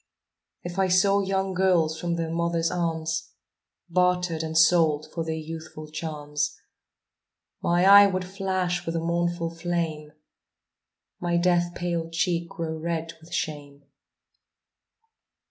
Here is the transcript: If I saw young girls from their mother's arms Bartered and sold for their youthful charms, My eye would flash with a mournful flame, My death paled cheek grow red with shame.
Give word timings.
If 0.63 0.79
I 0.79 0.87
saw 0.87 1.21
young 1.21 1.53
girls 1.53 1.99
from 1.99 2.15
their 2.15 2.31
mother's 2.31 2.71
arms 2.71 3.33
Bartered 3.87 4.41
and 4.41 4.57
sold 4.57 5.05
for 5.13 5.23
their 5.23 5.35
youthful 5.35 5.91
charms, 5.91 6.59
My 7.61 7.85
eye 7.85 8.07
would 8.07 8.25
flash 8.25 8.83
with 8.83 8.95
a 8.95 8.99
mournful 8.99 9.51
flame, 9.51 10.13
My 11.19 11.37
death 11.37 11.75
paled 11.75 12.13
cheek 12.13 12.49
grow 12.49 12.79
red 12.79 13.13
with 13.21 13.31
shame. 13.31 13.83